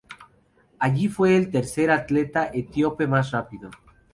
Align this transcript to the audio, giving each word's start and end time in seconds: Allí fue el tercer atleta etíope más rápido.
Allí 0.79 1.09
fue 1.09 1.37
el 1.37 1.51
tercer 1.51 1.91
atleta 1.91 2.49
etíope 2.51 3.05
más 3.05 3.29
rápido. 3.29 3.69